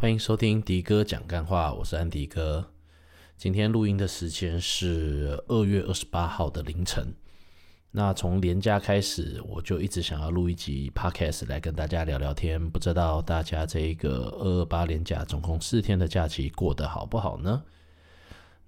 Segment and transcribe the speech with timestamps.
[0.00, 2.72] 欢迎收听迪哥讲干话，我是安迪哥。
[3.36, 7.12] 今天录音的时间是二月二十八号的凌晨。
[7.90, 12.70] 那从连假开始，我就一直想要录一集 Podcast 来跟大家聊聊天。
[12.70, 17.62] 不知道大家这一个二二八连假总共四天的假期过得好不好呢？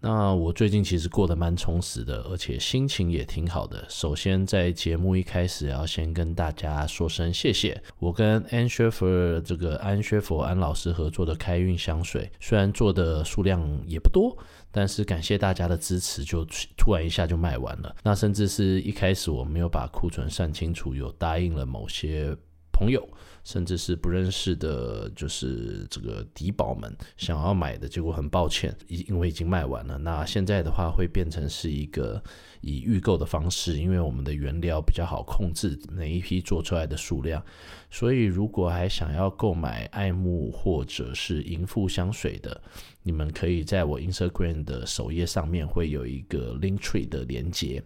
[0.04, 3.86] 那我最近其实过得蛮充实的，而且心情也挺好的。
[3.88, 7.80] 首先，在节目一开始要先跟大家说声谢谢。
[8.00, 9.06] 我跟安薛佛
[9.42, 14.36] 这个安薛佛安老师合作的开运香水，虽然做的数量也不多，
[14.72, 16.44] 但是感谢大家的支持，就
[16.76, 17.94] 突然一下就卖完了。
[18.02, 22.36] 那甚至是一开始我没有把库存算清楚，有答应了某些
[22.72, 23.08] 朋友。
[23.44, 29.98] 甚至是不认识的，就是这个底宝们想要买的，结果很抱歉，因因为已经卖完了。
[29.98, 32.22] 那现在的话会变成是一个
[32.60, 37.42] 以预购的方式，因为我们的原料比较好控制，哪一批做出来的数量。
[37.90, 42.62] 所以如果还想要购买爱慕或者是银富香水的，
[43.02, 47.82] 你们可以在我 Instagram 的首页上面会有一个 Linktree 的连接，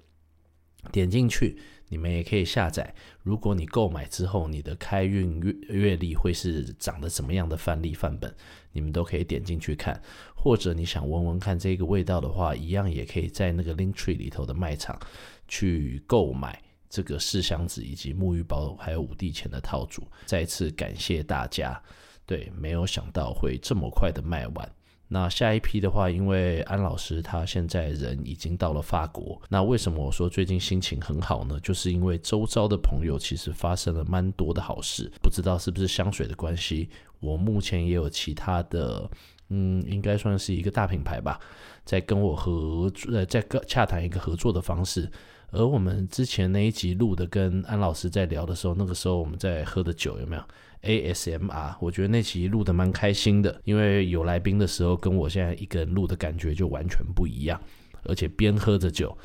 [0.93, 1.59] 点进去。
[1.89, 2.95] 你们也可以下载。
[3.23, 8.35] 如果你购买之后，你的开运月月历会是长得怎么样的范例范本，
[8.73, 10.01] 你们都可以点进去看。
[10.35, 14.99] 或者你想闻闻看这个味道的话，一样也可以在那个 Linktree 里头的卖场
[15.49, 20.07] 去购买这个试香纸以及沐浴包，还有五帝钱的套组。
[20.25, 21.83] 再次感谢大家，
[22.25, 24.76] 对，没有想到会这么快的卖完。
[25.09, 29.41] 那下一批的话，因为安老师他现在人已经到了法国。
[29.49, 31.61] 那为什么我说最近心情很好呢？
[31.63, 36.89] 就是因为周遭的朋友其实发生了蛮多的好事，不知道是不是香水的关系。
[37.21, 39.09] 我目前也有其他的，
[39.49, 41.41] 嗯，应该算是一个大品牌吧，
[41.85, 45.11] 在跟我合作，呃，在洽谈一个合作的方式。
[45.53, 50.43] 而我们之前那一集录的跟安老师在聊的时候，那个时候我们在喝的酒有没有
[50.87, 57.61] ？ASMR，我觉得那期录得蛮开心的，因为有来宾的时候，跟我现在一个人录的感觉就完全不一样，
[58.05, 59.17] 而且边喝着酒，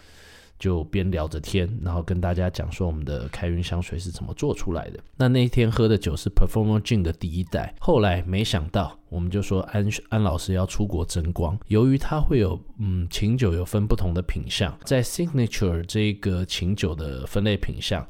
[0.59, 4.99] 就边聊着天，然后跟大家讲说我们的开运香水是怎么做出来的。
[5.15, 18.05] 那那一天喝的酒是 Performer Gin 的第一代，后来没想到，我们就说安安老师要出国争光，由于他会有嗯琴酒有分不同的品相，在 Signature 这个琴酒的分类品相。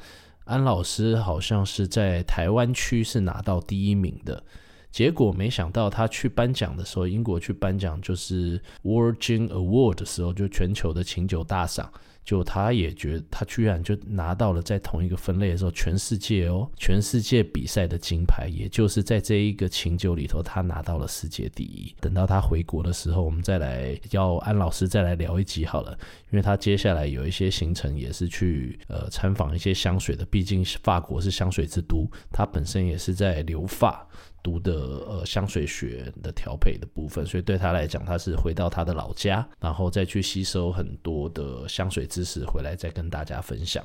[0.45, 4.43] 安老师好像是在台湾区是拿到第一名的，
[4.91, 11.91] 结果没想到他去颁奖的时候，英国去颁奖就是 World Gin Award 的时候，就全球的琴酒大赏。
[12.23, 21.93] 就他也觉得，他居然就拿到了在同一个分类的时候，全世界哦，全世界比赛的金牌，也就是在这一个琴酒里头，他拿到了世界第一。
[21.99, 25.97] 等到他回国的时候，我们再来要安老师再来聊一集好了，
[26.31, 34.07] 因为他接下来有一些行程也是去呃参访一些香水的，毕竟法国是香水之都，他本身也是在留法。
[34.43, 34.73] 读的
[35.07, 43.83] 呃香水学的调配的部分，所以对他来讲，他是回到他的老家，然后再去吸收很多的香水知识回来，再跟大家分享。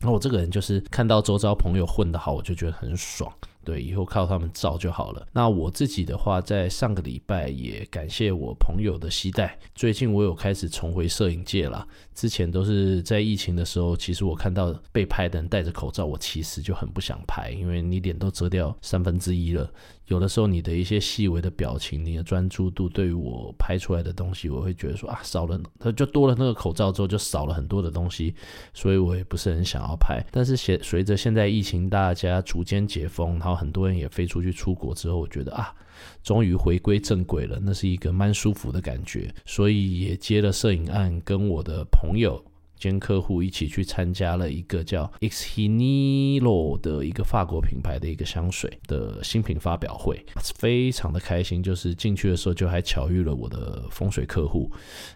[0.00, 3.32] 那我这个人就是看到周遭朋友混得好，我就觉得很爽。
[3.66, 5.26] 对，以后靠他们照就好了。
[5.32, 9.58] 那我自己的话，在上个礼拜也感谢我朋友的期待。
[9.74, 11.84] 最近我有开始重回摄影界了。
[12.14, 19.68] 之前都是在疫情的时候，其实我看到被拍的人戴着口罩，我其实就很不想拍，因为你脸都遮掉三分之一了。
[20.06, 28.34] 有的时候你的一些细微的表情，你的专注度，对于我拍出来的东西，我会觉得说啊，少了，它就多了那个口罩之后，就少了很多的东西，
[28.72, 30.24] 所以我也不是很想要拍。
[30.30, 35.74] 但是随随着现在疫情大家逐渐解封，然后很多人也飞出去出国之后，我觉得啊，
[36.22, 42.40] 终于回归正轨了，那是一个蛮舒服的感觉，所以也接了摄影案，跟我的朋友。
[42.78, 51.62] 兼客户一起去参加了一个叫 e x h i n i l o 的一个法国品牌的一个香水的新品发表会，非常的开心。
[51.62, 54.70] 就是进去的时候就还巧遇了我的风水客户，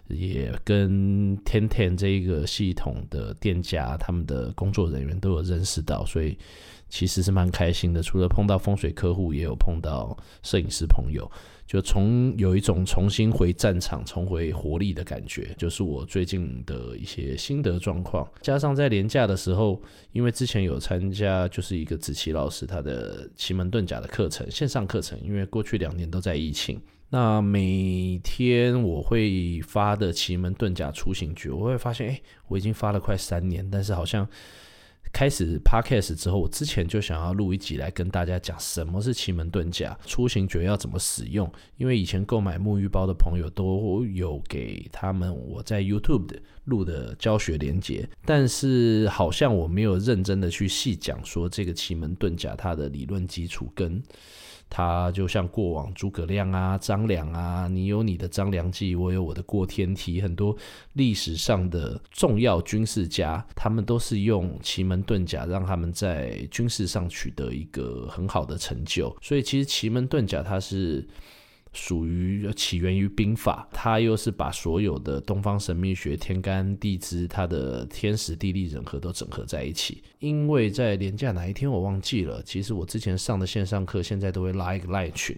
[0.07, 6.37] 也跟 Ten Ten 这一个系统的店家他们的工作人员都有认识到，所以
[6.89, 8.01] 其实是蛮开心的。
[8.01, 11.29] 除了碰到风水客户，也有碰到摄影师朋友。
[11.71, 18.29] 就从有一种重新回战场、重回活力的感觉，就是我最近的一些心得状况。
[18.41, 19.81] 加上在连假的时候，
[20.11, 25.17] 因为之前有参加就是一个子琪老师他的奇门遁甲的课程，线上课程。
[25.23, 26.77] 因为过去两年都在疫情，
[27.09, 34.27] 那每天我会发的奇门遁甲出行局，我会发现，哎，我已经发了快三年，但是好像。
[35.11, 41.51] 开始 podcast 之后，我之前就想要录一集来跟大家讲什么是奇门遁甲，出行诀要怎么使用。
[41.77, 54.01] 因为以前购买沐浴包的朋友都有给他们我在 YouTube 的录的教学连结，但是好像我没有认真的去细讲说这个奇门遁甲它的理论基础跟
[54.69, 60.55] 它就像过往诸葛亮啊、张良啊，你有你的张良计，我有我的过天梯，很多
[60.93, 69.13] 历史上的重要军事家，他们都是用奇门遁甲让他们在军事上取得一个很好的成就。
[69.21, 71.07] 所以其实奇门遁甲它是。
[71.73, 80.03] 属于起源于兵法，它又是把所有的东方神秘学、天干地支、它的天时地利人和都整合在一起。
[80.19, 85.35] 因为在连假哪一天我忘记了，其实我之前上的线上课，现在都会拉一个赖群。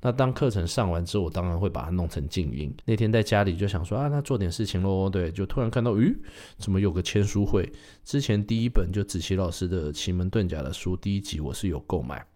[0.00, 2.74] 那当课程上完之后，我当然会把它弄成静音。
[2.84, 5.08] 那天在家里就想说啊，那做点事情喽。
[5.08, 6.14] 对，就突然看到，咦，
[6.58, 7.70] 怎么有个签书会？
[8.04, 12.26] 之前第一本就子琪老师的奇门遁甲的书，第一集我是有购买。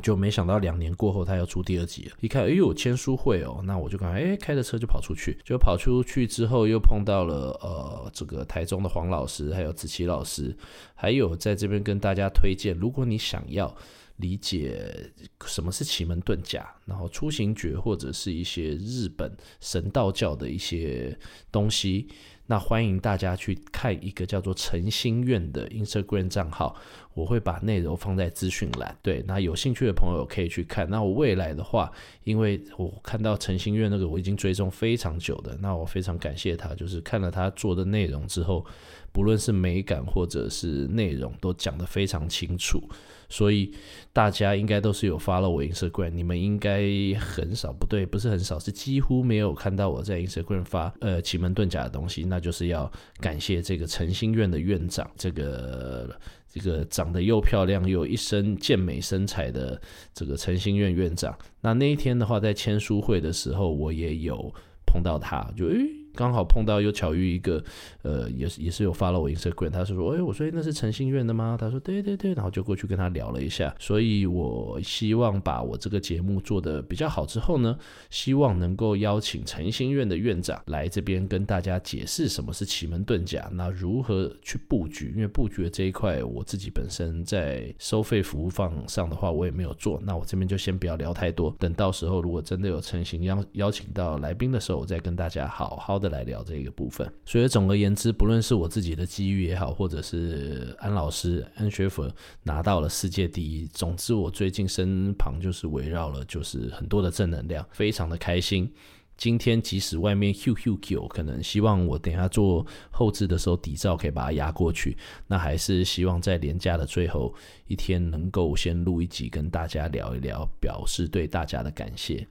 [0.00, 2.16] 就没想到两年过后，他要出第二集了。
[2.20, 5.38] 一看，哎呦，签书会哦，那我就赶快，哎，开着车就跑出去。
[5.44, 10.56] 就跑出去之后，又碰到了呃，这个台中的黄老师，还有子琪老师，
[10.94, 13.74] 还有在这边跟大家推荐，如果你想要
[14.16, 15.12] 理解
[15.46, 19.30] 什么是奇门遁甲，然后出行诀或者是一些日本
[19.60, 21.16] 神道教的一些
[21.52, 22.08] 东西。
[22.50, 26.74] 那欢迎大家去看一个叫做诚心愿的 Instagram 账号，
[27.14, 28.98] 我会把内容放在资讯栏。
[29.00, 30.90] 对，那有兴趣的朋友可以去看。
[30.90, 31.92] 那我未来的话，
[32.24, 38.66] 因为我看到诚心愿那个我已经追踪非常久的，那我非常感谢他，就是看了他做的内容之后，
[39.12, 42.80] 不论是美感或者是内容，都讲得非常清楚。
[43.28, 43.72] 所以
[44.12, 46.82] 大家应该都是有 follow 我 Instagram，你们应该
[47.20, 52.90] 很少，不对，不是很少，是几乎没有看到我在 Instagram 发呃奇门遁甲的东西，那就是要
[53.20, 56.10] 感谢这个诚心院的院长，这个
[56.48, 59.80] 这个长得又漂亮又一身健美身材的
[60.12, 61.32] 这个诚心院院长。
[61.60, 64.52] 那那一天的话，在签书会的时候，我也有
[64.84, 65.99] 碰到他，就诶。
[66.14, 67.62] 刚好碰到又巧遇一个，
[68.02, 71.56] 呃，也是也是有发了我 Instagram，他是说，哎，我说那是诚心院的吗？
[71.58, 73.74] 他说对对对，然后就过去跟他聊了一下。
[73.78, 77.78] 所以我希望把我这个节目做得比较好之后呢，
[78.10, 85.12] 希望能够邀请诚心院的院长来这边跟大家解释什么是奇门遁甲，那如何去布局？
[85.14, 90.00] 因为布局的这一块，我自己本身在收费服务方上的话，我也没有做。
[90.04, 102.10] 那我这边就先不要聊太多，等到时候如果真的有诚心邀邀请到来宾的时候，我再跟大家好好的来聊这个部分，所以总而言之，不论是我自己的机遇也好，或者是安老师安学佛
[102.42, 108.72] 拿到了世界第一，总之我最近身旁就是围绕了就是很多的正能量，非常的开心。
[109.16, 117.34] 今天即使外面 Q Q Q，可能希望我等下做后置的时候底噪可以把它压过去，那还是希望在连假的最后
[117.66, 122.26] 一天能够先录一集跟大家聊一聊，表示对大家的感谢。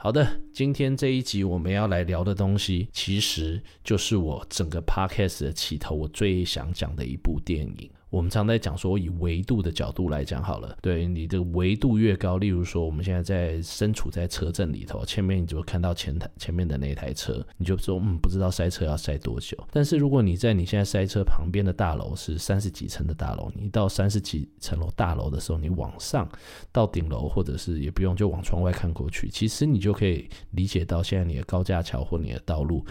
[0.00, 7.90] 好的，今天这一集我们要来聊的东西，其实就是我整个 podcast 的起头，我最想讲的一部电影。
[8.10, 19.56] 我们常在讲说，以维度的角度来讲好了，对你的维度越高，例如说我们现在在身处在车阵里头，前面你就看到前台前面的那台车，你就说嗯，不知道塞车要塞多久。
[19.70, 26.26] 但是如果你在你现在塞车旁边的大楼是三十几层的大楼，你到三十几层楼大楼的时候，你往上
[26.72, 32.82] 到顶楼，或者是也不用就往窗外看过去，其实你就可以理解到现在你的高架桥或你的道路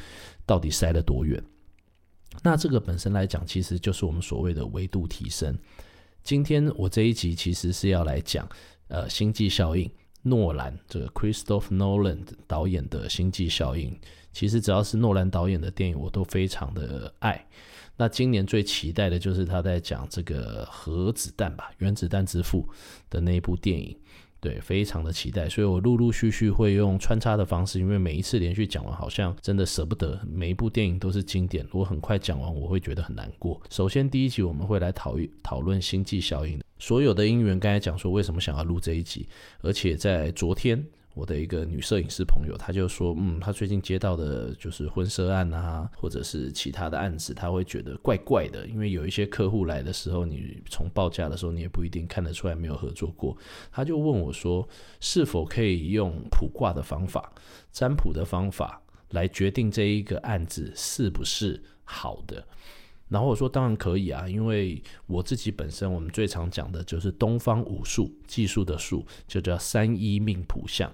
[0.45, 1.43] 到底塞了多远。
[2.43, 5.57] 那这个本身来讲，其实就是我们所谓的维度提升。
[6.23, 8.47] 今天我这一集其实是要来讲，
[8.89, 9.89] 呃，星际效应，
[10.23, 13.97] 诺兰这个 Christopher Nolan 导演的星际效应。
[14.33, 17.47] 其实只要是诺兰导演的电影，我都非常的爱。
[17.95, 22.67] 那今年最期待的就是他在讲这个核子弹吧，原子弹之父
[23.09, 23.97] 的那一部电影。
[24.47, 30.17] 对，非常的期待，所以我陆陆续续会用穿插的方式，因为每一次连续讲完，好像真的舍不得。
[30.25, 33.61] 每一部电影都是经典，如果很快讲完，我会觉得很难过。
[33.69, 39.27] 首先，第一集我们会来讨讨论星际效应，所有的因缘，刚才讲说为什么想要录这一集，
[39.59, 40.81] 而且在昨天。
[41.17, 53.35] 我的一个女摄影师朋友，她就说，嗯，她最近接到的就是婚纱案啊，或者是其他的案子，她会觉得怪怪的，因为有一些客户来的时候，你从报价的时候，你也不一定看得出来没有合作过。
[53.71, 54.67] 她就问我说，
[54.99, 57.33] 是否可以用卜卦的方法、
[57.71, 62.45] 占卜的方法来决定这一个案子是不是好的？
[63.09, 70.91] 然后我说当然可以啊，因为我自己本身我们最常讲的就是东方武术技术的术，就叫三一命谱相。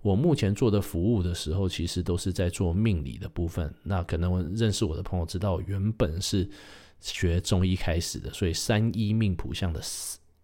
[0.00, 3.72] 我目前做的服务的时候，其实都是在做命理的部分。
[3.84, 6.50] 那可能认识我的朋友知道，原本是
[7.00, 9.80] 学中医开始的，所以三一命谱相的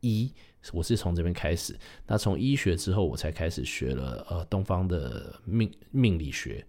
[0.01, 0.33] 一
[0.73, 1.77] 我是从这边开始。
[2.07, 6.65] 那从医学之后，我才开始学了呃东方的命命理学，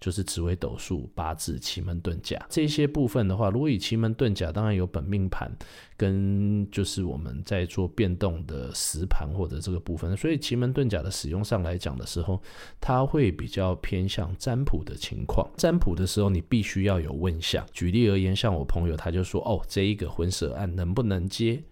[0.00, 5.50] 就是紫微斗数、八字、奇门遁甲这些部分的话，如果以奇门遁甲，当然有本命盘
[5.96, 12.40] 跟就是我们在做变动的时盘或者这个部分，所以奇门遁甲的使用上来讲的时候，
[12.80, 15.48] 它会比较偏向占卜的情况。
[15.56, 17.64] 占卜的时候，你必须要有问相。
[17.72, 21.62] 举例而言，像我朋友他就说，哦，这一个婚舍案能不能接？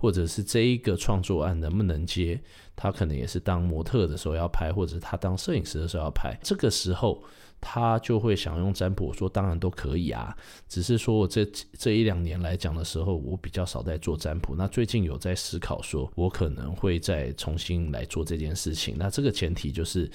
[0.00, 2.40] 或者是这一个创作案能不能接？
[2.74, 6.34] 他可能也是当模特的时候要拍，或者是他当摄影师的时候要拍。
[6.42, 7.22] 这个时候
[7.60, 10.34] 他就会想用占卜，说当然都可以啊。
[10.66, 11.44] 只是说我这
[11.78, 14.54] 这一两年来讲的时候，我比较少在做占卜。
[14.56, 18.96] 那最近有在思考，说我可能会再重新来做这件事情。
[18.98, 20.10] 那这个前提就是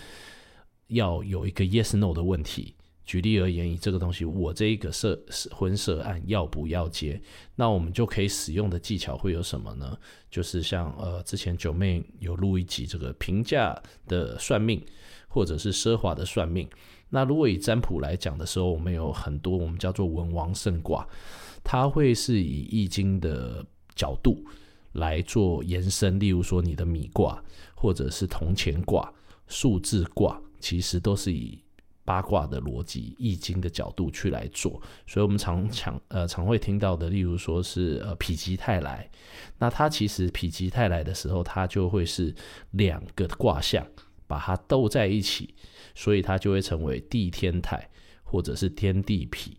[0.88, 2.75] 要有一个 yes no 的问题。
[3.06, 5.18] 举例而言，以这个东西，我这一个摄
[5.52, 7.22] 婚摄案要不要接？
[7.56, 9.96] 那我们就可以使用的技巧会有什么呢？
[10.32, 14.84] 就是像呃，之前九妹有录一集这个平价的算命，
[15.28, 16.68] 或者是奢华的算命。
[17.10, 21.08] 那如果以占卜来讲的时候，我们有很多我们叫做文王圣卦，
[21.64, 24.44] 它会是以易经的角度
[24.94, 26.20] 来做延伸。
[26.20, 27.42] 例如说你的米卦，
[27.76, 29.14] 或者是铜钱卦、
[29.48, 31.60] 数字卦，其实都是以。
[32.06, 39.10] 八卦的逻辑，易经的角度去来做，所以我们常常呃常会听到的，例如说是呃否极泰来，
[39.58, 42.34] 那它其实否极泰来的时候，它就会是
[42.72, 43.86] 两个卦象
[44.28, 45.54] 把它斗在一起，
[45.96, 47.90] 所以它就会成为地天泰
[48.24, 49.52] 或者是天地否。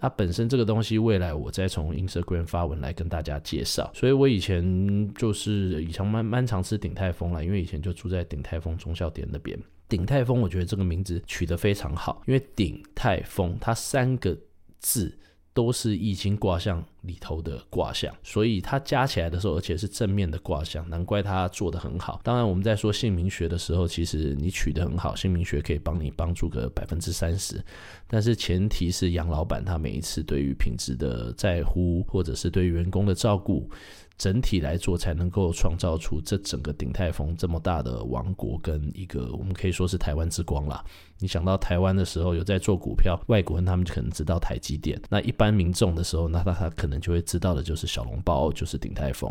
[0.00, 3.90] 那本身这个东西，未来我再从 Instagram 发文来跟大家介绍。
[3.92, 9.58] 所以我以前就是以前蛮蛮常吃鼎泰丰啦，因为以前就住在鼎泰丰忠孝店那边。
[9.88, 14.36] 鼎泰丰，我觉得这个名字取得非常好，因为鼎泰丰它三个
[14.78, 15.18] 字
[15.54, 22.20] 都是易经卦象里头的卦象，所以它加起来的时候，而且是正面的卦象，难怪它做得很好。
[22.24, 27.64] 当然，我们在说姓名学的时候，其实你取得很好，姓名学可以帮你帮助个百分之三十，
[28.06, 33.70] 但是前提是杨老板他每一次对于品质的在乎，或者是对员工的照顾。
[34.16, 40.84] 整体来做，才能够创造出这整个鼎泰丰这么大的王国，跟一个我们可以说是台湾之光啦。
[41.20, 45.00] 你想到台湾的时候，有在做股票，外国人他们可能知道台积电。
[45.08, 49.30] 那一般民众的时候，那他他可可能就会知道的就是小笼包，就是鼎泰丰。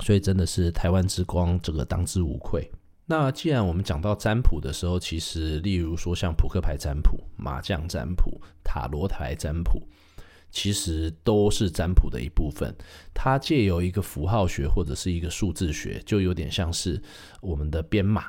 [0.00, 2.70] 所以真的是台湾之光，这个当之无愧。
[3.06, 9.82] 那既然我们讲到占卜的时候，其实例如说像扑克牌占卜、麻将占卜、塔罗牌占卜。
[10.52, 12.74] 其实都是占卜的一部分，
[13.14, 17.00] 它借由一个符号学或者是一个数字学，就有点像是
[17.40, 18.24] 我们的编码。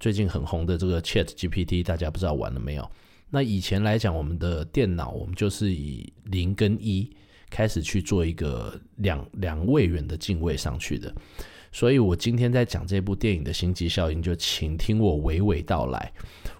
[0.00, 2.90] 最近很红的这个 Chat GPT，大家不知道玩了没有？
[3.28, 7.14] 那以前来讲，我们的电脑我们就是以零跟一
[7.50, 11.12] 开始去做一个两两位元的进位上去的。
[11.70, 16.12] 所以我今天在讲这部电影的心机效应，就请听我娓娓道来。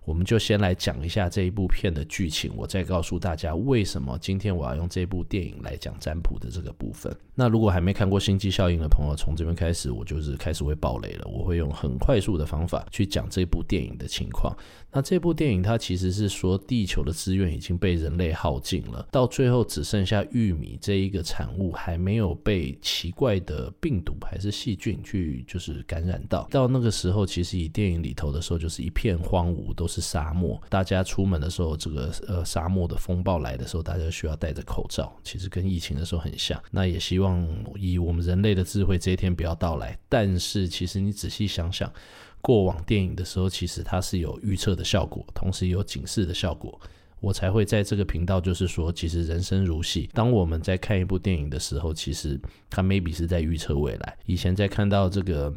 [0.09, 7.15] 我们就先来讲一下这一部片的剧情，我再告诉大家为什么今天我要用这部电影来讲占卜的这个部分。
[7.35, 11.29] 那如果还没看过《星际效应》的朋友，从这边开始，我就是开始会爆雷了。
[11.31, 14.57] 我会用很快速的方法去讲这部电影的情况。
[14.91, 26.49] 那这部电影它其实是说，地球的资源已经被人类耗尽了，到最后只剩下玉米这一个产物还没有被奇怪的病毒还是细菌去就是感染到。
[26.51, 29.98] 到那个时候，其实以电影里头的时候，就是一片荒芜，都是。
[30.01, 36.63] 沙漠，大家出门的时候，这个呃沙漠的风暴来的时候，大家需要戴着口罩，其实跟疫情的时候很像。
[36.71, 39.99] 那也希望以我们人类的智慧，这一天不要到来。
[40.09, 41.93] 但是其实你仔细想想，
[42.41, 46.81] 过往电影的时候，其实它是有预测的效果，同时有警示的效果。
[47.21, 50.09] 我才会在这个频道，就是说，其实人生如戏。
[50.15, 52.41] 当我们在看一部电影的时候，其实
[52.71, 54.17] 它 maybe 是在预测未来。
[54.27, 55.53] 以前在看到这个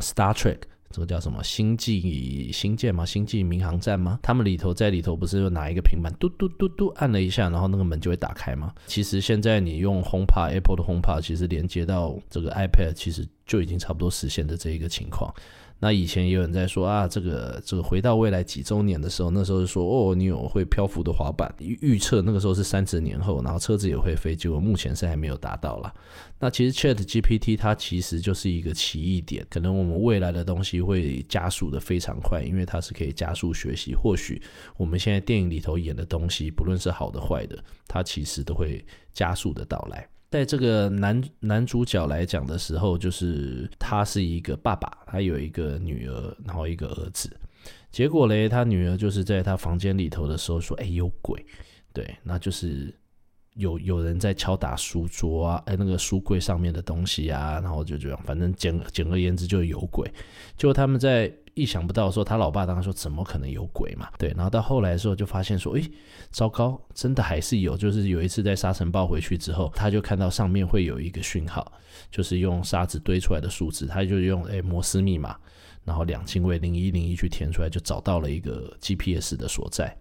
[0.00, 0.58] Star Trek。
[0.90, 3.04] 这个叫什么星际星舰吗？
[3.04, 4.18] 星际民航站吗？
[4.22, 8.72] 他们里头在里头不是有拿一个平板，嘟嘟嘟嘟按了一下，然后那个门就会打开吗？
[8.86, 15.32] 其实现在你用 HomePod Apple 的 HomePod，其实连接到这个 iPad，其实就已经差不多实现的这一个情况。
[15.78, 25.92] 那以前也有人在说啊，这个这个回到未来几周年的时候，那时候就说哦，你有会漂浮的滑板，预测那个时候是三十年后，然后车子也会飞，结果目前是还没有达到啦。
[26.38, 33.94] 那其实 Chat GPT 它其实就是一个奇异点，可能我们未来的东西会加速的非常快，因为它是可以加速学习。
[33.94, 34.40] 或许
[34.78, 40.08] 我们现在电影里头演的东西，不论是好的坏的，它其实都会加速的到来。
[40.30, 47.34] 在这个男男主角来讲的时候，就是他是一个爸爸，他有一个女儿，然后一个儿子。
[47.90, 51.44] 结果嘞，他女儿就是在他房间里头的时候说：“哎，有鬼。”
[51.94, 52.94] 对，那就是
[53.54, 60.12] 有有人在敲打书桌啊，哎，那个书柜上面的东西啊，然后就这样，反正简简而言之就有鬼。
[60.58, 64.10] 就他们在意想不到说，他老爸当时说怎么可能有鬼嘛？
[64.18, 65.82] 对，然后到后来的时候就发现说，哎，
[66.30, 67.74] 糟糕，真的还是有。
[67.78, 71.72] 就是有一次在沙尘暴回去之后，他就看到上面会有一个讯号，
[72.10, 75.34] 就是用沙子堆出来的数字，他就用哎摩斯密码，
[75.82, 79.96] 然后两进位零一零一去填出来，就找到了一个 GPS 的所在。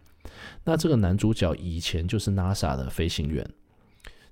[0.66, 3.50] 那这个男主角以前就是 NASA 的飞行员，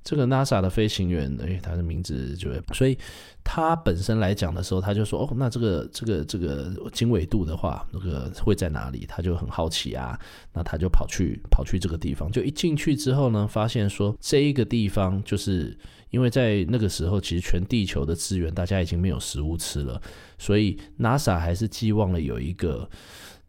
[0.04, 2.98] 这个 NASA 的飞行员，哎，他的名字就，所以
[3.44, 9.06] 他本身来讲的时候，他就说，哦，那这个这个这个经纬度的话，那个会在哪里？
[9.08, 10.20] 他就很好奇啊，
[10.54, 15.78] 那他就跑去跑去这个地方，就一进去之后呢，发现说这一个地方，就是
[16.10, 20.02] 因为在那个时候，其实全地球的资源大家已经没有食物吃了，
[20.38, 22.90] 所以 NASA 还是寄望了有一个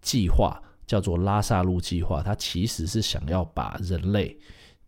[0.00, 0.61] 计划。
[0.87, 4.37] 叫做拉萨路计划，它其实是想要把人类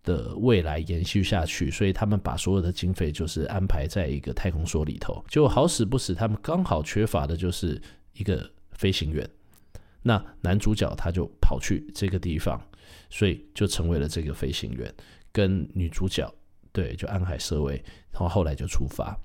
[0.07, 5.23] 的未来延续下去，所以他们把所有的经费就是安排在一个太空梭里头。
[5.29, 7.79] 就好死不死，他们刚好缺乏的就是
[8.15, 9.29] 一个飞行员。
[10.03, 12.59] 那男主角他就跑去这个地方，
[13.11, 14.95] 所以就成为了这个飞行员，
[15.33, 16.33] 跟女主角
[16.73, 17.75] 对就安海瑟薇，
[18.13, 19.19] 然后后来就出发。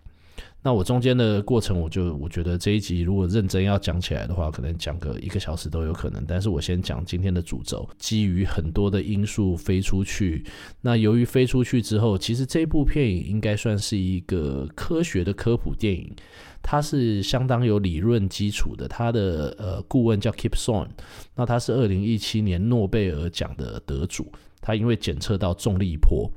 [0.64, 6.24] 那我中间的过程，我就我觉得这一集如果认真要讲起来的话，可能讲个一个小时都有可能。
[6.28, 10.46] 但是我先讲今天的主轴，基于很多的因素飞出去。
[10.82, 16.14] 那由于飞出去之后，其实这部片影应该算是一个科学的科普电影，
[16.62, 18.88] 它是相当有理论基础的。
[18.88, 20.90] 它的呃顾问叫 Kip Thorne，
[21.36, 24.32] 那他是二零一七年诺贝尔奖的得主。
[24.62, 26.32] 他因为检测到重力波，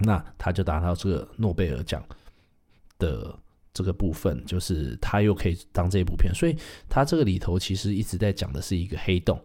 [0.00, 2.02] 那他就拿到这个诺贝尔奖。
[3.00, 3.36] 的
[3.74, 6.56] 这个部分，就是他又可以当这部片，所以
[6.88, 9.40] 他这个里头其实一直在讲的是一个黑洞，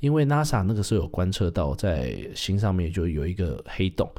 [0.00, 4.10] 因为 NASA 那个时候有观测到在星上面就有一个黑洞，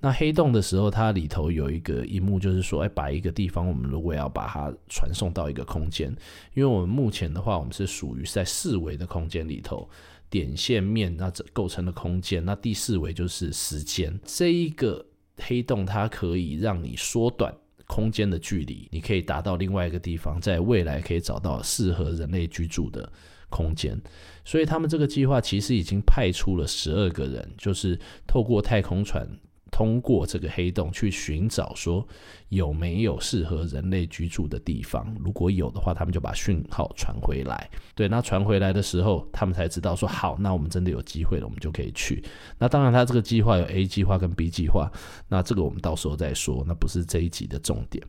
[0.00, 6.14] 那黑洞的时候，它里头有一个一幕，就是说，哎，把一个地方，我们如果要把它传送到一个空间，
[6.54, 9.88] 因为我们目前的话，我们是属于在四维的空间里头，
[10.28, 15.04] 点线面那这构成的空间，那第四维就是时间，这一个
[15.38, 17.54] 黑洞它可以让你缩短。
[17.86, 23.10] 空间的距离，你可以达到另外一个地方，在未来可以找到适合人类居住的
[23.48, 24.00] 空间。
[24.44, 29.26] 所以他们这个计划其实已经派出了十二个人，就是透过太空船。
[29.70, 32.06] 通过这个黑洞去寻找，说
[32.48, 35.14] 有没有适合人类居住的地方。
[35.20, 37.68] 如果有的话，他们就把讯号传回来。
[37.94, 42.24] 对，那传回来的时候，他们才知道说好，那我们真的有机会了，我们就可以去。
[42.58, 44.90] 那当然，他这个计划有 A 计划跟 B 计划，
[45.28, 48.02] 那这个我们到时候再说，那不是这一集的重点。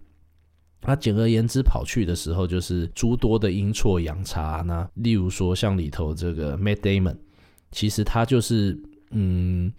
[0.83, 4.63] 那简而言之，跑去的时候就是诸多的阴错阳差。
[4.65, 7.17] 那例如说，像里头这个 Matt Damon，
[7.71, 9.73] 其实他就是嗯。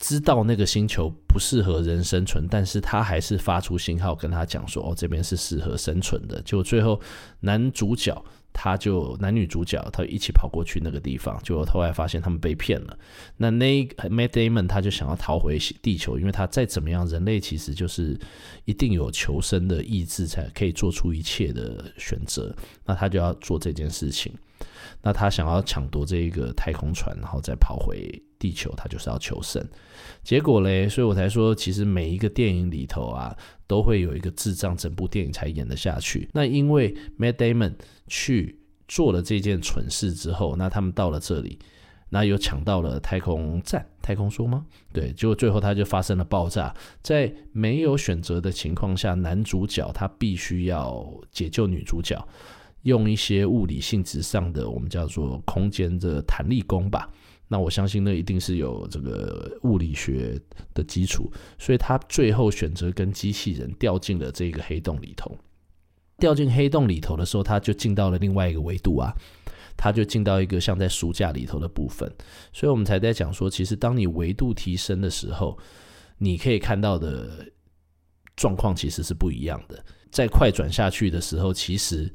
[0.00, 6.40] 知道那个星球不适合人生存，但是他还是发出信号跟他讲说，哦，这边是适合生存的。
[6.40, 6.98] 就最后
[7.40, 12.98] 男主角他就男女主角他一起跑过去那个地方，就后来发现他们被骗了。
[13.36, 18.18] 那那 Matt Damon 他就想要逃回地球，因为他再怎么样，人类其实就是
[18.64, 22.56] 一定有求生的意志，才可以做出一切的选择。
[22.86, 24.32] 那他就要做这件事情。
[25.02, 29.64] 那他想要抢夺这一个太空船，然后再跑回地球，他就是要求生。
[30.24, 33.36] 结果嘞，所以我才说，其实每一个电影里头啊，
[33.68, 36.28] 都会有一个智障，整部电影才演得下去。
[36.32, 37.74] 那因为 Matt Damon
[38.08, 41.58] 去做了这件蠢事之后，那他们到了这里，
[42.08, 44.66] 那又抢到了太空站，太空梭吗？
[44.92, 46.74] 对，结果最后他就发生了爆炸。
[47.02, 52.26] 在没有选择的情况下，男主角他必须要解救女主角。
[52.84, 57.10] 用一些物理性质上的，我们叫做空间的弹力弓吧。
[57.52, 60.40] 那我相信那一定是有这个物理学
[60.72, 65.36] 的基础，所以他最后选择跟机器人掉进了这个黑洞里头。
[66.16, 69.12] 掉进黑洞里头的时候，他就进到了另外一个维度啊，
[69.76, 72.08] 他就进到一个像在书架里头的部分。
[72.52, 75.58] 所以我们才在讲说，其实当你维度提升的时候，
[76.18, 77.50] 你可以看到的
[78.36, 79.84] 状况其实是不一样的。
[80.12, 82.08] 在快转下去的时候，其实。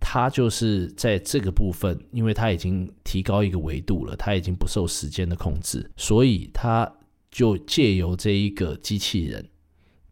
[0.00, 6.90] 他就是在这个部分，因为他已经提高一个维度了，他已经不受时间的控制，所以他
[7.30, 9.46] 就借由这一个机器人，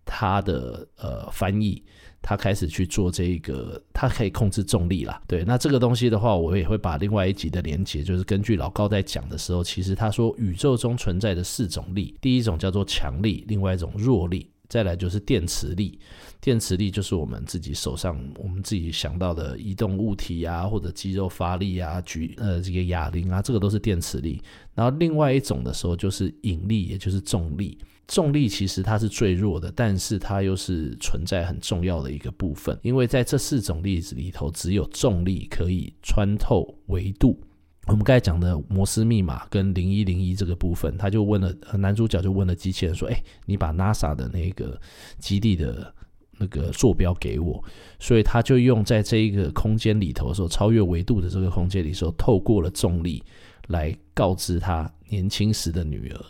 [0.04, 1.82] 他的呃翻译，
[2.22, 5.20] 他开始去做这一个，他可以控制重力啦。
[5.26, 14.48] 对，那这个东西的话，我也会把另外一集的连结，就是根据老高在讲的时候，其实他说宇宙中存在的四种力，第一种叫做强力，另外一种弱力。
[14.68, 15.98] 再来就是电磁力，
[16.40, 24.42] 电磁力就是我们自己手上我们自己想到的移动物体啊，或者肌肉发力啊，举呃这个哑铃啊，这个都是电磁力。
[24.74, 27.78] 然后另外一种的时候就是引力，也就是重力。
[28.06, 37.38] 重力其实它是最弱的，但是它又是存在很重要的一个部分，因为在这四种粒子里头，只有重力可以穿透维度。
[37.88, 44.78] 我们刚才讲的摩斯密码跟零一零一这个部分，他就问了男主角就问了机器人说：“哎，你把 NASA 的那个
[45.18, 45.92] 基地的
[46.36, 47.64] 那个坐标给我。”
[47.98, 53.24] 所以他就用在这一个空间里头的时候，超越维度的这个空间里时候，透过了重力
[53.68, 56.24] 来告知他年轻时的女儿。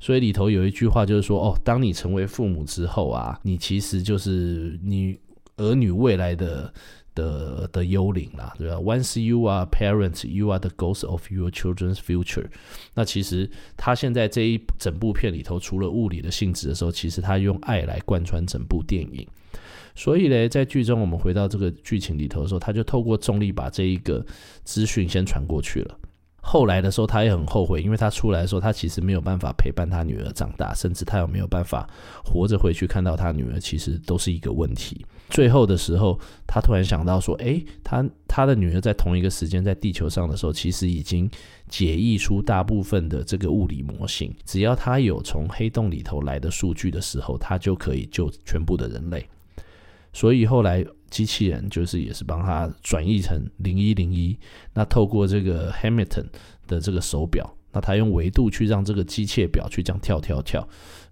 [0.00, 5.18] 所以里头有一句话就是说：“哦，当你成为父母之后啊，你其实就是你
[5.58, 6.72] 儿女未来的。”
[7.18, 12.46] 的的幽灵啦，对吧？Once you are parents, you are the ghost of your children's future。
[12.94, 19.26] 那其实他现在这一整部片里头，除了物理的性质的时候，其实他用爱来贯穿整部电影。
[19.96, 24.24] 所以呢，在剧中我们回到这个剧情里头的时候，他就透过重力把这一个
[24.62, 25.98] 资讯先传过去了。
[26.40, 31.86] 后来的时候，他也很后悔，因为他出来的时候，他其实没有办法陪伴他女儿长大，甚至他有没有办法
[32.24, 35.04] 活着回去看到他女儿，其实都是一个问题。
[35.28, 41.30] 最后的时候，他突然想到说：“诶，他他的女儿在同一个时间在地球上的时候，其实已经
[41.68, 44.34] 解译出大部分的这个物理模型。
[44.44, 49.26] 只要他有从黑洞里头来的数据的时候，他就可以救全部的人类。
[50.12, 54.38] 所以后来。”机器人就是也是帮他转译成零一零一，
[54.74, 56.26] 那透过这个 Hamilton
[56.66, 60.68] 的这个手表，那他用维度去让这个机械表去这样跳跳跳，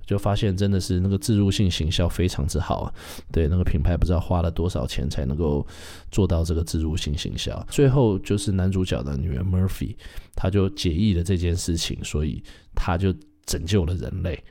[0.07, 2.95] 就发现真的是那个置入性行销非常之好啊。
[3.33, 5.67] 对，那个品牌不知道花了多少钱才能够
[6.11, 7.61] 做到这个置入性行销。
[7.69, 9.97] 最后就是男主角的女儿 Murphy，
[10.35, 12.43] 他就解译了这件事情，所以
[12.75, 13.13] 他就
[13.45, 14.43] 拯救了人类。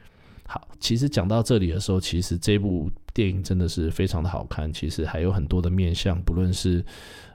[0.47, 4.71] 好，其实讲到这里的时候，其实这部电影真的是非常的好看。
[4.71, 6.85] 其实还有很多的面向，不论是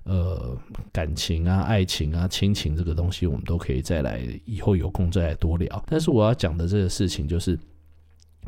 [0.04, 0.56] 呃
[0.92, 5.84] 感情啊、爱情啊、亲情这个东西，我们都可以再来以后有空再来多聊。
[5.88, 7.58] 但是我要讲的这个事情，就是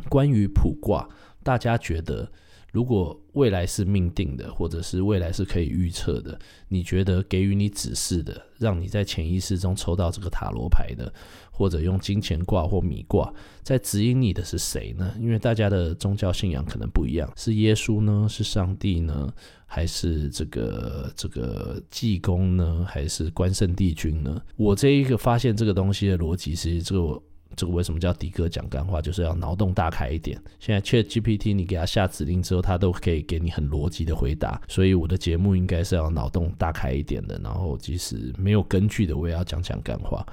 [0.08, 1.08] 关于卜卦，
[1.42, 2.30] 大家觉得？
[2.72, 11.12] 如果未来是命定的，或者是未来是可以预测的，你觉得给予你指示的，让你在潜意识中抽到这个塔罗牌的，
[11.50, 13.30] 或者用金钱卦或米卦
[13.62, 15.14] 在指引你的是谁呢？
[15.20, 18.26] 因为大家的宗教信仰可能不一样，是耶稣呢？
[18.26, 19.30] 是上帝呢？
[19.66, 22.86] 还是这个这个济公呢？
[22.88, 24.40] 还是关圣帝君呢？
[24.56, 27.22] 我这一个发现这个东西的逻辑是这个。
[27.56, 29.00] 这个为什么叫迪哥讲干话？
[29.00, 30.40] 就是要脑洞大开一点。
[30.58, 34.60] 现在 ChatGPT 你给他下指令之后，他都可以给你很逻辑的回答。
[34.68, 37.40] 所以我的节目应该是要脑洞大开一点的。
[37.42, 40.26] 然后即使没有根据的，我也要讲讲干话。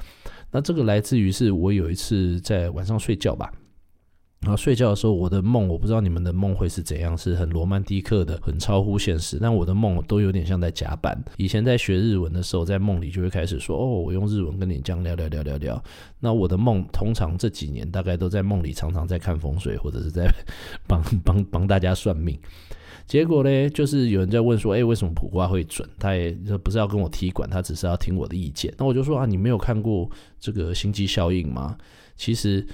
[0.51, 3.51] 那这个来自于是我有一次在晚上睡觉吧。
[4.41, 9.37] 然后睡觉的时候，我的梦我不知道你们的梦会是怎样，是很罗曼蒂克的，很超乎现实。
[9.39, 11.21] 但我的梦都有点像在甲板。
[11.35, 15.83] 以前在学日文的时候，在梦里就会开始说：“哦，我用日文跟你这样聊聊聊聊聊。”
[16.21, 20.25] 那我的梦通常这几年大概都在梦里，常常在看风水，或者是在
[20.87, 22.39] 帮帮帮大家算命。
[23.05, 26.31] 结果呢，就是有人在问说：“哎，为什么卜卦会准？”他也
[26.63, 28.73] 不是要跟我踢馆，他只是要听我的意见。
[28.77, 31.77] 那我就说：“啊，你没有看过这个星际效应吗？”
[32.15, 32.65] 其实。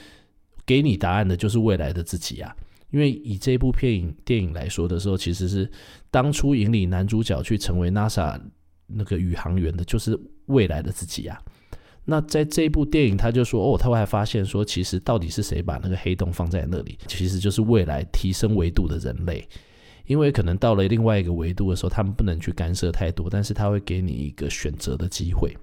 [0.66, 2.56] 给你答案的就是未来的自己啊！
[2.92, 5.70] 因为以这部电影电影来说的时候，其实是
[6.10, 8.40] 当初引领男主角去成为 NASA
[8.88, 11.38] 那个宇航员的，就是未来的自己啊。
[12.06, 16.98] 那在这部电影，他就说哦，他会还发现说，其实到底是谁把那个黑洞放在那里？
[17.08, 19.46] 其实就是未来提升维度的人类，
[20.06, 25.56] 因为可能到了另外一个维度的时候，他们不能去干涉太多，但是他会给你一个选择的机会。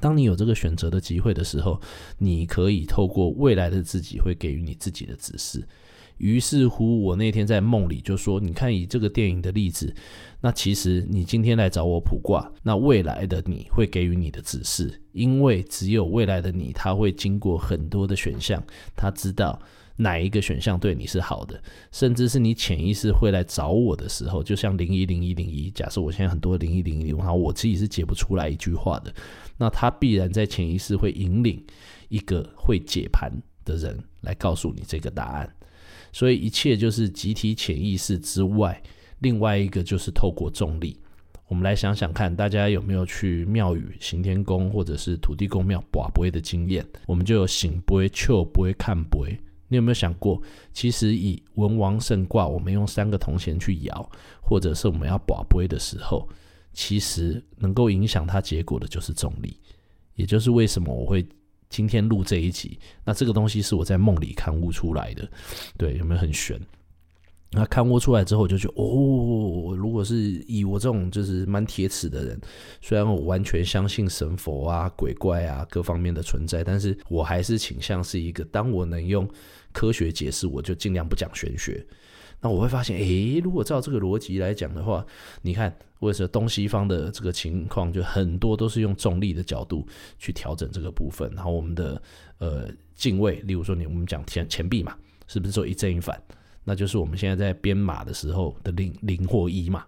[0.00, 1.80] 当你有这个选择的机会的时候，
[2.18, 5.66] 你可以透过未来的自己会给予你自己的指示。
[6.18, 9.94] 于是乎，我那天在梦里就说：“你看，以这个电影的例子，
[10.40, 18.62] 那其实你今天来找我卜卦，那未来的你会给予你的指示，因为只有未来的你，他会经过很多的选项，
[18.96, 19.60] 他知道。”
[20.00, 29.12] 哪一个选项对你是好的，甚至是你潜意识会来找我的时候，就像零一零一零一，假设我现在很多零一零一零一，然后我自己是解不出来一句话的，
[29.58, 31.62] 那他必然在潜意识会引领
[32.08, 33.30] 一个会解盘
[33.64, 35.54] 的人来告诉你这个答案。
[36.10, 38.82] 所以一切就是集体潜意识之外，
[39.18, 40.98] 另外一个就是透过重力。
[41.48, 46.86] 我们来想想看，大家有没有去庙宇、行天宫或者是土地公庙跋杯的经验？
[47.06, 49.38] 我们就有醒杯、笑杯、看杯。
[49.68, 50.40] 你有没有想过，
[50.72, 56.26] 其实以文王胜卦，我们用三个铜钱去摇，或者是我们要跋杯的时候，
[56.72, 59.58] 其实能够影响它结果的就是重力。
[60.14, 61.24] 也就是为什么我会
[61.68, 65.30] 今天录这一集，那这个东西是我在梦里看悟出来的，
[65.76, 66.60] 对，有没有很玄？
[67.50, 72.38] 那看悟出来之后，我就觉得哦，如果是以我这种就是蛮铁齿的人，
[72.82, 79.26] 虽然我完全相信神佛啊、鬼怪啊各方面的存在，但是我还是倾向是一个，当我能用
[79.72, 81.86] 科学解释，我就尽量不讲玄学。
[82.40, 85.04] 那我会发现，诶，如果照这个逻辑来讲的话，
[85.42, 89.86] 你看，为什么东西方的这个情况，就很多都是用重力的角度
[90.18, 92.00] 去调整这个部分，然后我们的
[92.38, 94.96] 呃进位，例如说你我们讲钱钱币嘛，
[95.26, 96.20] 是不是说一正一反？
[96.64, 99.84] 那就是我们现在在编码的时候的零零或一嘛。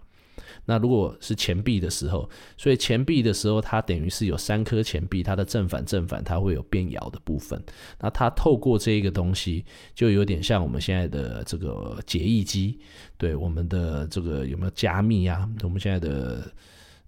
[0.71, 7.61] 那如果是钱币的时候，所以钱币的时候，它等于是有三颗钱币，它的正反正反，它会有变摇的部分。
[7.99, 9.65] 那它透过这一个东西，
[9.97, 12.79] 就有点像我们现在的这个解译机，
[13.19, 15.49] 对我们的这个有没有加密啊？
[15.65, 16.49] 我们现在的。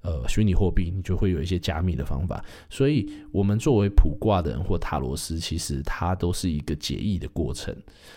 [0.03, 7.73] 呃，虚拟货币你就会有一些加密的方法，所以我们作为普卦的人或塔罗师，其实它都是一个解译的过程。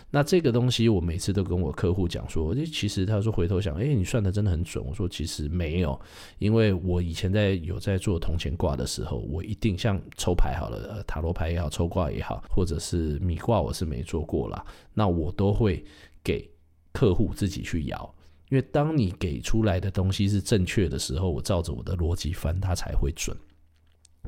[0.09, 4.83] 那这个东西，我每次都跟我客户讲说，其实他说回头想，哎，你算的真的很准。
[4.83, 5.99] 我说其实没有，
[6.39, 14.65] 因为我以前在有在做铜钱卦的时候，我一定像抽牌好了，塔罗牌也好，抽卦也好，或者是米卦，我是没做过啦。
[14.93, 15.85] 那我都会
[16.23, 16.49] 给
[16.91, 18.14] 客户自己去摇。
[18.49, 23.35] 因为当你给出来的东西是正确的时候，我照着我的逻辑翻，它才会准。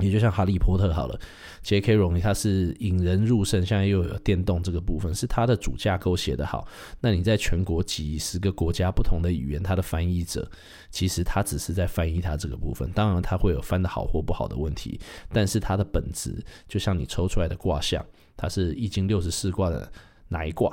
[0.00, 1.20] 也就像哈利波特好了
[1.62, 1.96] ，J.K.
[1.96, 6.68] 罗琳他是引人入胜，现在又有电动这个部分，是他的主架构写得好。
[7.00, 10.48] 那你在全国几十个国家不同的语言，他的翻译者
[10.88, 12.88] 其实他只是在翻译他这个部分。
[12.92, 15.00] 当然他会有翻得好或不好的问题，
[15.32, 16.32] 但是他的本质
[16.68, 19.90] 就像你抽出来的卦象，它是易经六十四卦的
[20.28, 20.72] 哪一卦？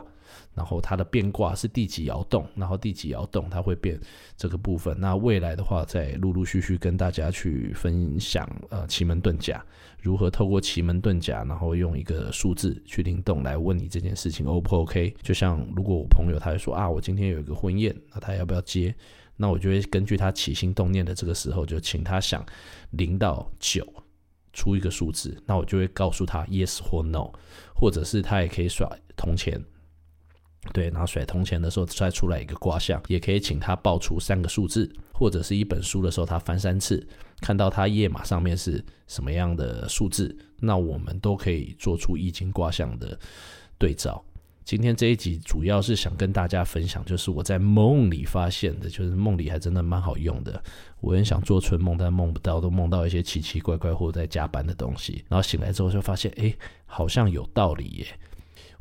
[0.54, 4.00] 然后它的变卦是第几爻动，然后第几爻动，它会变
[4.38, 4.96] 这个部分。
[5.00, 9.64] 那未来的话，再陆陆续续跟大家去分享，呃，奇门遁甲
[10.02, 15.16] 如何透过奇门遁甲，然后用一个数字去灵动来问你这件事情 O 不 OK？
[15.22, 18.96] 就像如果我朋友他会说啊，我今天有一个婚宴，那他要不要接？
[19.38, 22.46] 那我就会根据他起心动念的这个时候，就请他想
[22.92, 23.86] 零到九
[24.54, 27.32] 出一个数字，那我就会告诉他 Yes 或 No，
[27.76, 29.62] 或者是他也可以耍铜钱。
[30.74, 37.06] 对，然后甩铜钱的时候再出来一个卦象，也可以请他报出三个数字，或者是一本书的时候他翻三次，
[37.42, 43.18] 看到他页码上面是什么样的数字，那我们都可以做出易经卦象的
[43.78, 44.24] 对照。
[44.66, 50.60] 今天这一集主要是想跟大家分享，就是我在梦里发现的，就是梦里还真的蛮好用的。
[51.00, 56.52] 我很想做春梦，但梦不到，都梦到一些奇奇怪怪或者在加班的东西，然后醒来之后就发现，哎，
[56.88, 58.08] 好像有道理耶。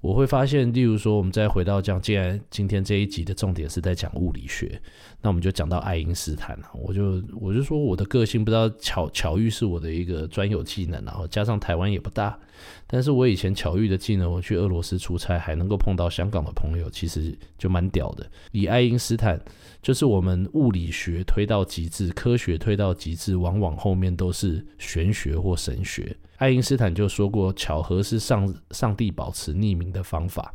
[0.05, 4.79] 我会发现，例如说，我们再回到这样，既然今天这一集的重点是在讲物理学，
[5.23, 6.71] 那我们就讲到爱因斯坦了。
[6.75, 12.39] 我就我就说，我的个性不知道巧巧遇是我的一个专有技能，然后加上台湾也不大，
[12.87, 18.31] 但是我以前巧遇的技能，我去俄罗斯出差还能够碰到香港的朋友，其实就蛮屌的。
[18.53, 19.41] 以爱因斯坦，
[19.81, 26.15] 就是我们物理学推到极致，科学推到极致，往往后面都是玄学或神学。
[26.37, 30.55] 爱因斯坦就说过，巧合是上上帝保持匿名的方法。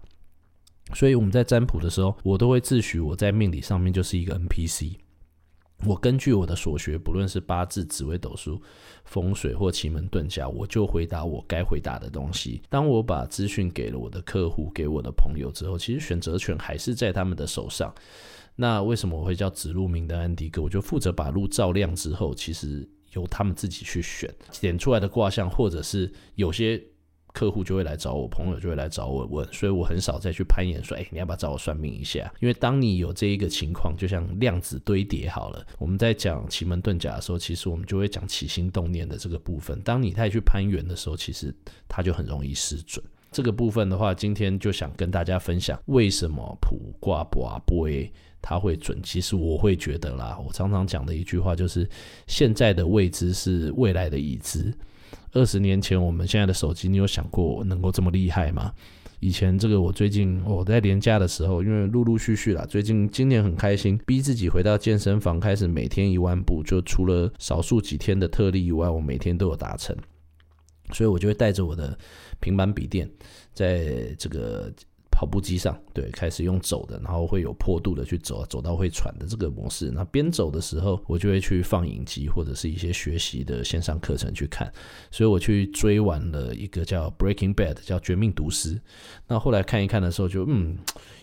[0.93, 4.95] 所以我们在占卜的时候，我都会自诩我在命理上面就是一个 NPC。
[5.85, 8.61] 我根据我的所学，不论是八字、紫微斗数、
[9.05, 12.61] 风水或奇门遁甲，我就回答我该回答的东西。
[12.69, 17.93] 当我把资讯给了我的客户、给我的朋友之后，其实选择权还是在他们的手上。
[18.57, 20.61] 那为什么我会叫指路明灯安迪哥？
[20.61, 22.85] 我就负责把路照亮之后，其实。
[23.13, 26.81] 由他们自己去选点出来的卦象，或者是有些
[27.31, 32.31] 客户就会来找我，朋友就会来找我问，所以我很少再去攀岩说，哎，你要不要找我算命一下？
[32.39, 39.79] 因为当你有这一个情况，就像量子堆叠好了，我们在讲奇门遁甲的时候，其实我们就会讲起心动念的这个部分。
[39.81, 41.53] 当你太去攀援的时候，其实
[41.87, 43.03] 它就很容易失准。
[43.31, 47.61] 这个部分的话，今天就想跟大家分享为什么卜卦卜卦
[48.41, 48.99] 它会准。
[49.03, 51.87] 其实我会觉得啦，我常常讲的一句话就是：
[52.27, 54.73] 现在的未知是未来的已知。
[55.33, 58.73] 二十年前我们现在的手机，你有想过能够这么厉害吗？
[59.19, 69.95] 以前这个我最近我在廉价的时候，因为陆陆续续啦，最近今年很开心，逼自己回到健身房，开始每天一万步，就除了少数几天的特例以外，我每天都有达成。
[70.91, 71.95] 所以我就会带着我的
[72.39, 73.07] 平板笔电，
[73.53, 74.73] 在这个
[75.19, 79.91] 跑步机上，对，开始用走的，然后会有坡度的去走，走到会喘的这个模式。
[79.93, 84.71] 那边走的时候，我就会去放影集或者是一些学习的线上课程去看。
[85.11, 88.75] 所以我去追完了一个叫《Breaking Bad》，叫《绝命毒师》。
[89.27, 90.77] 那后来看一看的时候就，就嗯。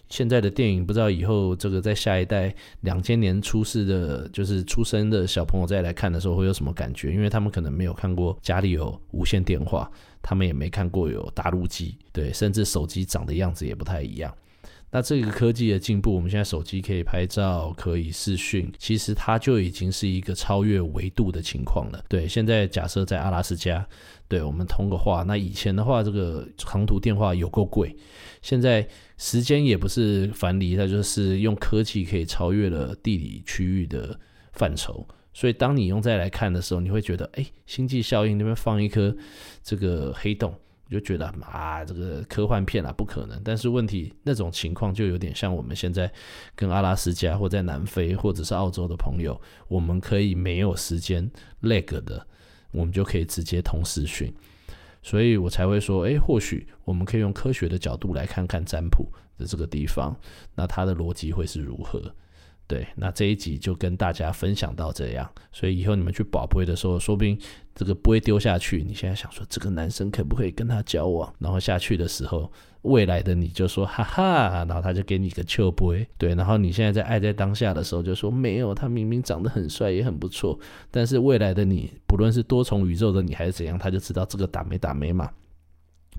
[0.08, 7.12] 现在的电影，不知道以后这个在下一代两千年出世的，就是出生的小朋友再来看的时候会有什么感觉？
[7.12, 9.90] 因为他们可能没有看过家里有无线电话，
[10.22, 14.32] 他们也没看过有大陆机，对，甚至手机长的样子也不太一样。
[14.88, 22.02] 那这个科技的进步，我们现在手机可以拍照，可以视讯，其实它就已经是一个超越维度的情况了。
[22.08, 23.86] 对，现在假设在阿拉斯加，
[24.28, 27.96] 对我们通个话，那以前的话，这个长途电话有够贵，
[28.42, 28.86] 现在
[29.16, 34.18] 时间也不是樊篱，它就是用科技可以超越了地理区域的
[34.52, 35.06] 范畴。
[35.32, 39.14] 所以当你用再来看的时候，你会觉得，哎，星际效应那边放一颗
[39.62, 40.54] 这个黑洞。
[40.88, 43.40] 你就觉得啊，这个科幻片啊，不可能。
[43.42, 46.08] 但是问题那种情况就有点像我们现在
[46.54, 49.36] 跟阿拉斯加或在南非或者是澳洲的朋友，
[49.66, 51.28] 我们可以没有时间
[51.62, 52.24] lag 的，
[52.76, 54.32] 我们就可以直接同时讯。
[55.02, 59.06] 所以我才会说，诶，或许我们可以用科学的角度来看看占卜
[59.38, 60.14] 的这个地方，
[60.54, 62.02] 那它的逻辑会是如何？
[62.66, 67.38] 对，那这一集就跟大家分享到这样，所以以后你们去宝贝的时候，说不定
[67.72, 68.82] 这个不会丢下去。
[68.82, 71.32] 你现在想说这个男生可不可以跟他交往？
[71.38, 72.50] 然后下去的时候，
[72.86, 76.06] 未来的你就说哈哈，然后他就给你个秋杯。
[76.16, 80.58] 对，然后你现在在爱在当下的时候就说没有，他明明长得很帅也很不错，
[80.90, 85.30] 但是未来的你，不论是多重宇宙的你还是怎样，他就知道这个打没打没嘛。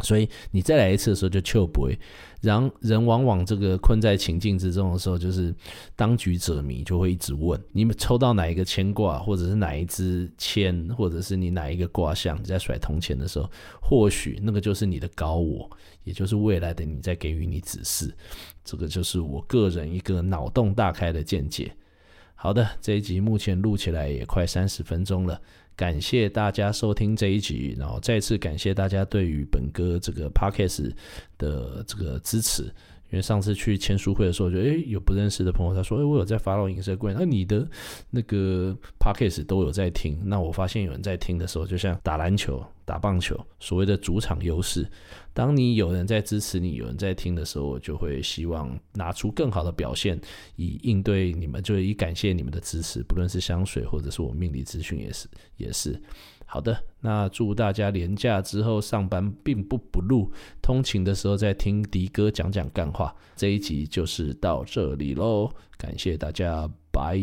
[0.04, 1.98] 所以你再来一次的时候就糗不会，
[2.42, 5.54] 然人往往这个困在情境之中的时候，就是
[5.96, 13.50] 当局者迷，就会一直问你们抽到哪一个牵挂，或者是哪一支签，或者是你哪一个卦象，你在甩铜钱的时候，
[13.82, 15.70] 或许那个就是你的高我，
[16.04, 18.14] 也就是未来的你在给予你指示。
[18.64, 21.72] 这个就是我个人一个脑洞大开的见解。
[22.36, 25.42] 好的，这一集目前录起来也快三十分钟了。
[25.78, 30.92] 感谢大家收听这一集，然后再次感谢大家对于本哥这个 Podcast
[31.38, 32.64] 的这个支持。
[33.10, 37.68] 因为上次去签书会的时候，就诶有不认识的朋友，他说诶我有在 follow 影射柜，那你的
[38.10, 40.20] 那个 podcast 都有在听。
[40.26, 44.86] 那我发现有人在听的时候，就像打篮球、打棒球，所谓的主场优势。
[45.34, 50.20] 当你有人在支持你，有人在听的时候，我就会希望拿出更好的表现，
[50.56, 53.04] 以应对你们，就以感谢你们的支持。
[53.04, 56.02] 不论是香水，或者是我命理资讯，也是也是。
[56.50, 60.32] 好的，那祝大家连假之后上班并不不录，
[60.62, 63.14] 通勤的时候再听迪哥讲讲干话。
[63.36, 67.20] 这一集就是到这里喽，感谢大家，拜。